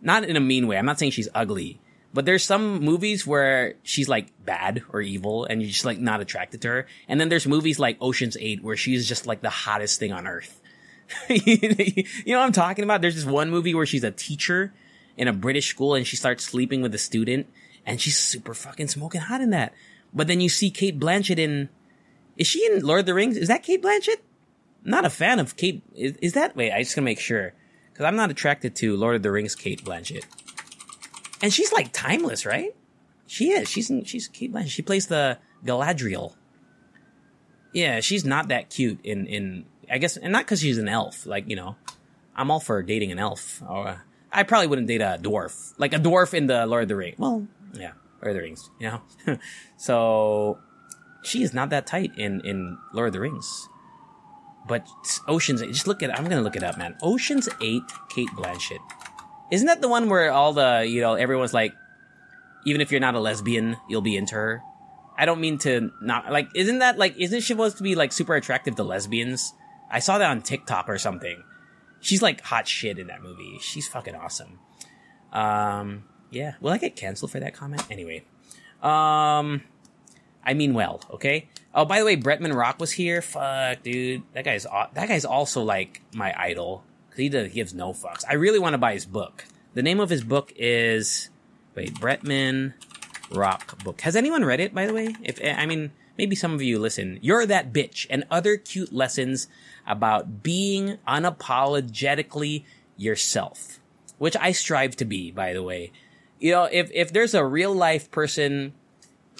[0.01, 0.77] Not in a mean way.
[0.77, 1.79] I'm not saying she's ugly,
[2.13, 6.21] but there's some movies where she's like bad or evil and you're just like not
[6.21, 6.87] attracted to her.
[7.07, 10.27] And then there's movies like Ocean's 8 where she's just like the hottest thing on
[10.27, 10.61] earth.
[11.29, 13.01] you know what I'm talking about?
[13.01, 14.73] There's this one movie where she's a teacher
[15.15, 17.47] in a British school and she starts sleeping with a student
[17.85, 19.73] and she's super fucking smoking hot in that.
[20.13, 21.69] But then you see Cate Blanchett in,
[22.37, 23.37] is she in Lord of the Rings?
[23.37, 24.17] Is that Cate Blanchett?
[24.85, 25.83] I'm not a fan of Cate.
[25.95, 27.53] Is, is that, wait, I just gotta make sure.
[27.93, 30.23] Cause I'm not attracted to Lord of the Rings Cate Blanchett.
[31.41, 32.75] And she's like timeless, right?
[33.27, 33.69] She is.
[33.69, 34.69] She's, in, she's Blanchett.
[34.69, 36.33] She plays the Galadriel.
[37.73, 41.25] Yeah, she's not that cute in, in I guess, and not because she's an elf.
[41.25, 41.75] Like you know,
[42.35, 43.61] I'm all for dating an elf.
[43.67, 43.97] Or uh,
[44.31, 47.19] I probably wouldn't date a dwarf, like a dwarf in the Lord of the Rings.
[47.19, 48.69] Well, yeah, Lord of the Rings.
[48.79, 48.91] You
[49.25, 49.37] know,
[49.77, 50.59] so
[51.23, 53.69] she is not that tight in in Lord of the Rings.
[54.67, 54.85] But
[55.27, 56.17] Ocean's Eight, just look at.
[56.17, 56.97] I'm gonna look it up, man.
[57.01, 58.79] Ocean's Eight, Cate Blanchett.
[59.51, 61.73] Isn't that the one where all the you know everyone's like,
[62.65, 64.61] even if you're not a lesbian, you'll be into her.
[65.17, 66.49] I don't mean to not like.
[66.53, 67.15] Isn't that like?
[67.17, 69.53] Isn't she supposed to be like super attractive to lesbians?
[69.89, 71.43] I saw that on TikTok or something.
[71.99, 73.57] She's like hot shit in that movie.
[73.61, 74.59] She's fucking awesome.
[75.31, 76.55] Um, yeah.
[76.61, 77.83] Will I get canceled for that comment?
[77.89, 78.25] Anyway.
[78.81, 79.63] Um,
[80.43, 81.49] I mean well, okay?
[81.73, 83.21] Oh, by the way, Bretman Rock was here.
[83.21, 84.23] Fuck, dude.
[84.33, 86.83] That guy's, that guy's also like my idol.
[87.17, 88.23] He, does, gives no fucks.
[88.27, 89.45] I really want to buy his book.
[89.73, 91.29] The name of his book is,
[91.75, 92.73] wait, Bretman
[93.31, 94.01] Rock book.
[94.01, 95.15] Has anyone read it, by the way?
[95.23, 97.19] If, eh, I mean, maybe some of you listen.
[97.21, 99.47] You're that bitch and other cute lessons
[99.85, 102.63] about being unapologetically
[102.95, 103.79] yourself,
[104.17, 105.91] which I strive to be, by the way.
[106.39, 108.73] You know, if, if there's a real life person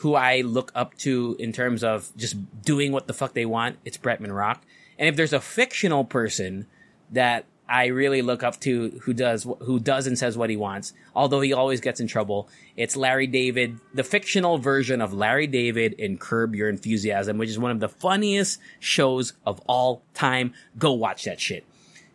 [0.01, 3.77] who I look up to in terms of just doing what the fuck they want,
[3.85, 4.63] it's Bretman Rock.
[4.99, 6.67] And if there's a fictional person
[7.11, 10.93] that I really look up to who does who does and says what he wants,
[11.15, 12.49] although he always gets in trouble.
[12.75, 17.59] It's Larry David, the fictional version of Larry David in Curb Your Enthusiasm, which is
[17.59, 20.53] one of the funniest shows of all time.
[20.78, 21.65] Go watch that shit.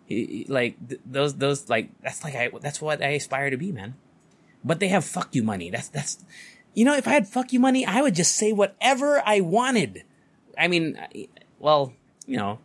[0.07, 3.95] He, like those those like that's like I that's what I aspire to be, man.
[4.65, 5.69] But they have fuck you money.
[5.69, 6.25] That's that's
[6.73, 10.05] you know if I had fuck you money, I would just say whatever I wanted.
[10.57, 10.99] I mean,
[11.59, 11.93] well,
[12.27, 12.59] you know,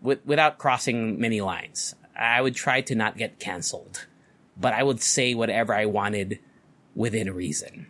[0.00, 1.94] with, without crossing many lines.
[2.16, 4.06] I would try to not get canceled,
[4.56, 6.38] but I would say whatever I wanted
[6.94, 7.86] within reason.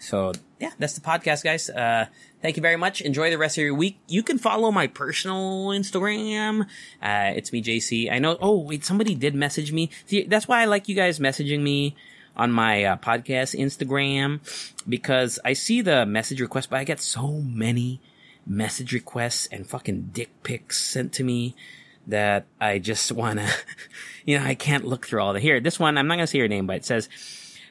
[0.00, 1.68] So yeah, that's the podcast, guys.
[1.68, 2.06] Uh,
[2.40, 3.00] thank you very much.
[3.00, 3.98] Enjoy the rest of your week.
[4.06, 6.62] You can follow my personal Instagram.
[7.02, 8.10] Uh, it's me, JC.
[8.10, 8.36] I know.
[8.40, 9.90] Oh, wait, somebody did message me.
[10.06, 11.96] See, that's why I like you guys messaging me
[12.36, 14.40] on my uh, podcast Instagram
[14.88, 18.00] because I see the message request, but I get so many
[18.46, 21.54] message requests and fucking dick pics sent to me
[22.08, 23.50] that I just want to,
[24.24, 25.60] you know, I can't look through all the here.
[25.60, 27.08] This one, I'm not going to say your name, but it says,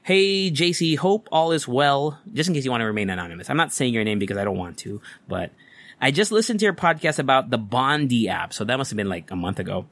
[0.03, 2.17] Hey, JC, hope all is well.
[2.31, 3.49] Just in case you want to remain anonymous.
[3.49, 5.51] I'm not saying your name because I don't want to, but
[5.99, 8.53] I just listened to your podcast about the Bondee app.
[8.53, 9.87] So that must have been like a month ago.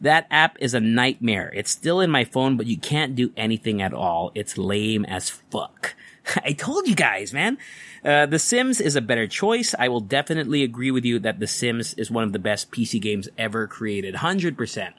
[0.00, 1.50] That app is a nightmare.
[1.54, 4.30] It's still in my phone, but you can't do anything at all.
[4.34, 5.94] It's lame as fuck.
[6.44, 7.58] I told you guys, man.
[8.04, 9.74] Uh, the Sims is a better choice.
[9.78, 13.00] I will definitely agree with you that The Sims is one of the best PC
[13.00, 14.14] games ever created.
[14.16, 14.92] 100%.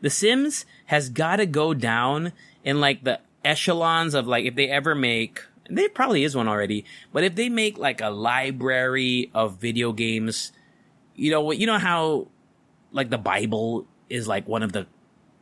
[0.00, 2.32] The Sims has gotta go down
[2.64, 6.84] in like the echelons of like if they ever make there probably is one already,
[7.12, 10.52] but if they make like a library of video games,
[11.14, 12.28] you know, what you know how
[12.90, 14.86] like the Bible is like one of the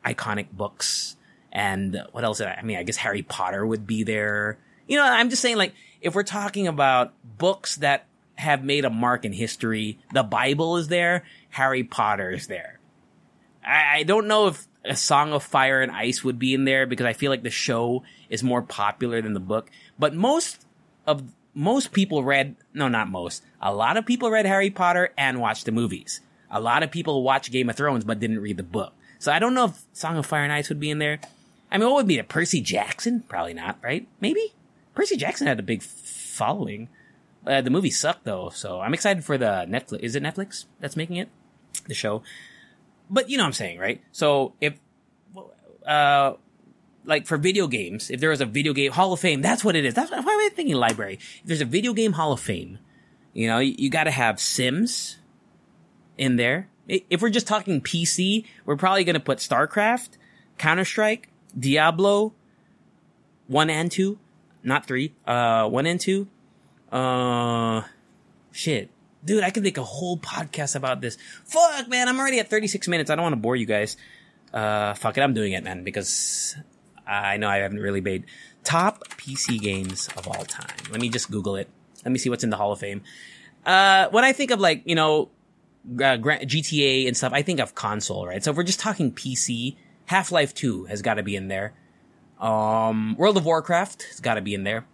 [0.04, 1.16] iconic books
[1.52, 2.40] and what else?
[2.40, 4.58] I mean, I guess Harry Potter would be there.
[4.90, 8.90] You know, I'm just saying like if we're talking about books that have made a
[8.90, 12.80] mark in history, the Bible is there, Harry Potter is there.
[13.64, 16.86] I, I don't know if a Song of Fire and Ice would be in there
[16.86, 19.70] because I feel like the show is more popular than the book.
[19.96, 20.66] But most
[21.06, 21.22] of
[21.54, 23.44] most people read no, not most.
[23.62, 26.20] A lot of people read Harry Potter and watched the movies.
[26.50, 28.92] A lot of people watched Game of Thrones but didn't read the book.
[29.20, 31.20] So I don't know if Song of Fire and Ice would be in there.
[31.70, 32.28] I mean, what would be it?
[32.28, 33.22] Percy Jackson?
[33.28, 34.08] Probably not, right?
[34.20, 34.52] Maybe.
[35.00, 36.88] Percy Jackson had a big following.
[37.46, 40.00] Uh, the movie sucked though, so I'm excited for the Netflix.
[40.00, 41.28] Is it Netflix that's making it?
[41.86, 42.22] The show
[43.10, 44.00] but you know what I'm saying, right?
[44.12, 44.78] So if,
[45.84, 46.34] uh,
[47.04, 49.74] like for video games, if there was a video game Hall of Fame, that's what
[49.74, 49.94] it is.
[49.94, 51.18] That's why I'm thinking library.
[51.40, 52.78] If there's a video game Hall of Fame,
[53.32, 55.18] you know, you, you got to have Sims
[56.16, 56.68] in there.
[56.86, 60.10] If we're just talking PC, we're probably going to put StarCraft,
[60.58, 61.28] Counter Strike,
[61.58, 62.32] Diablo,
[63.46, 64.18] one and two,
[64.62, 66.28] not three, uh, one and two,
[66.92, 67.82] uh,
[68.52, 68.90] shit,
[69.24, 71.18] Dude, I could make a whole podcast about this.
[71.44, 73.10] Fuck, man, I'm already at 36 minutes.
[73.10, 73.96] I don't want to bore you guys.
[74.52, 76.56] Uh, fuck it, I'm doing it, man, because
[77.06, 78.24] I know I haven't really made
[78.64, 80.74] top PC games of all time.
[80.90, 81.68] Let me just Google it.
[82.04, 83.02] Let me see what's in the Hall of Fame.
[83.64, 85.28] Uh, when I think of like, you know,
[85.86, 88.42] uh, GTA and stuff, I think of console, right?
[88.42, 91.74] So if we're just talking PC, Half-Life 2 has got to be in there.
[92.40, 94.86] Um, World of Warcraft has got to be in there.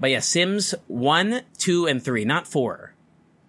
[0.00, 2.94] But yeah, Sims 1, 2, and 3, not 4.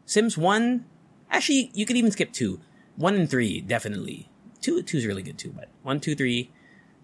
[0.05, 0.85] Sims 1,
[1.29, 2.59] actually, you could even skip 2.
[2.95, 4.29] 1 and 3, definitely.
[4.61, 6.49] 2, 2 is really good too, but 1, 2, 3.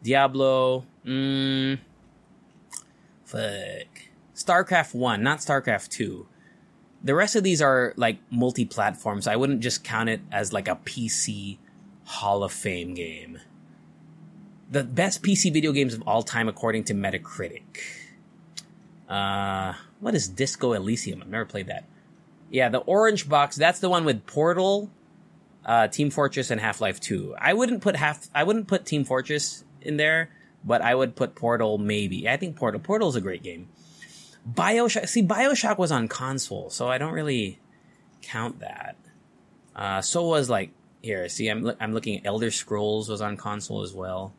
[0.04, 1.80] Diablo, mm,
[3.24, 3.88] fuck.
[4.36, 6.28] StarCraft 1, not StarCraft 2.
[7.04, 10.68] The rest of these are like multi-platform, so I wouldn't just count it as like
[10.68, 11.60] a PC
[12.06, 13.40] Hall of Fame game.
[14.70, 17.62] The best PC video games of all time according to Metacritic.
[19.08, 21.22] Uh, what is Disco Elysium?
[21.22, 21.86] I've never played that.
[22.50, 24.90] Yeah, the orange box, that's the one with Portal,
[25.66, 27.36] uh, Team Fortress, and Half Life 2.
[27.40, 30.30] I wouldn't put half, I wouldn't put Team Fortress in there,
[30.64, 32.28] but I would put Portal maybe.
[32.28, 32.80] I think Portal.
[32.80, 33.68] Portal's a great game.
[34.52, 37.60] Bioshock, see, Bioshock was on console, so I don't really
[38.22, 38.96] count that.
[39.76, 43.82] Uh, so was like, here, see, I'm, I'm looking at Elder Scrolls was on console
[43.82, 44.34] as well.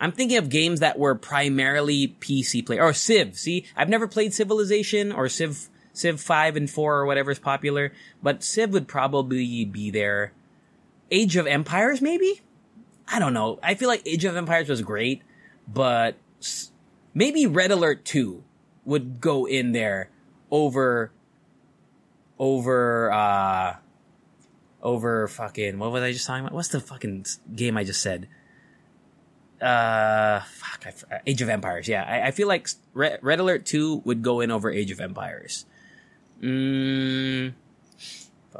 [0.00, 3.36] I'm thinking of games that were primarily PC play or Civ.
[3.36, 7.92] See, I've never played Civilization or Civ Civ 5 and 4 or whatever is popular,
[8.22, 10.32] but Civ would probably be there.
[11.10, 12.40] Age of Empires, maybe?
[13.08, 13.58] I don't know.
[13.62, 15.22] I feel like Age of Empires was great,
[15.66, 16.16] but
[17.14, 18.44] maybe Red Alert 2
[18.84, 20.10] would go in there
[20.50, 21.10] over,
[22.38, 23.76] over, uh,
[24.82, 26.54] over fucking, what was I just talking about?
[26.54, 27.26] What's the fucking
[27.56, 28.28] game I just said?
[29.60, 31.88] Uh, fuck, I, Age of Empires.
[31.88, 35.00] Yeah, I, I feel like Red, Red Alert 2 would go in over Age of
[35.00, 35.66] Empires.
[36.40, 37.54] Mm,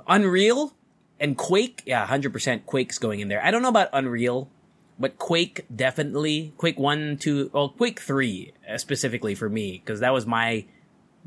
[0.07, 0.73] Unreal
[1.21, 1.83] and Quake.
[1.87, 3.45] Yeah, 100% Quake's going in there.
[3.45, 4.49] I don't know about Unreal,
[4.99, 6.53] but Quake definitely.
[6.57, 10.65] Quake 1, 2, well, Quake 3 uh, specifically for me, because that was my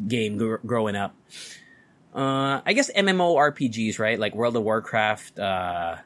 [0.07, 1.15] game gr- growing up.
[2.13, 4.19] Uh, I guess MMORPGs, right?
[4.19, 5.97] Like World of Warcraft, uh,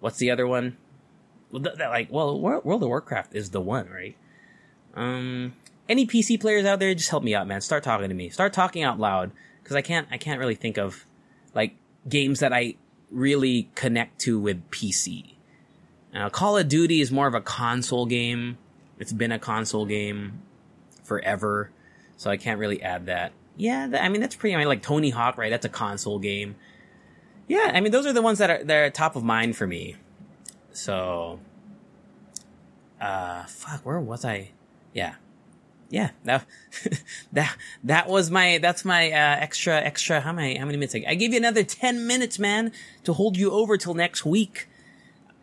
[0.00, 0.76] what's the other one?
[1.54, 4.16] Well, th- th- like, well, World of Warcraft is the one, right?
[4.94, 5.54] Um,
[5.88, 7.60] any PC players out there, just help me out, man.
[7.60, 8.28] Start talking to me.
[8.28, 9.30] Start talking out loud
[9.62, 11.06] because I can't I can't really think of
[11.54, 11.76] like
[12.08, 12.74] games that I
[13.08, 15.34] really connect to with PC.
[16.12, 18.58] Now, Call of Duty is more of a console game.
[18.98, 20.40] It's been a console game
[21.04, 21.70] forever,
[22.16, 23.30] so I can't really add that.
[23.56, 24.56] Yeah, I mean that's pretty.
[24.56, 25.50] I mean, like Tony Hawk, right?
[25.50, 26.56] That's a console game.
[27.46, 29.68] Yeah, I mean those are the ones that are that are top of mind for
[29.68, 29.94] me.
[30.74, 31.38] So,
[33.00, 34.50] uh, fuck, where was I?
[34.92, 35.14] Yeah,
[35.88, 36.44] yeah, that
[37.32, 40.20] that that was my that's my uh, extra extra.
[40.20, 40.94] How many how many minutes?
[40.94, 42.72] I gave you another ten minutes, man,
[43.04, 44.68] to hold you over till next week.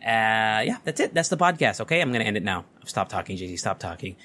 [0.02, 1.14] Uh, yeah, that's it.
[1.14, 1.80] That's the podcast.
[1.80, 2.66] Okay, I'm gonna end it now.
[2.86, 3.58] Stop talking, JC.
[3.58, 4.18] Stop talking.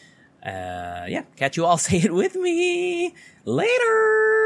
[0.45, 1.79] Uh, yeah, catch you all.
[1.87, 4.46] Say it with me later.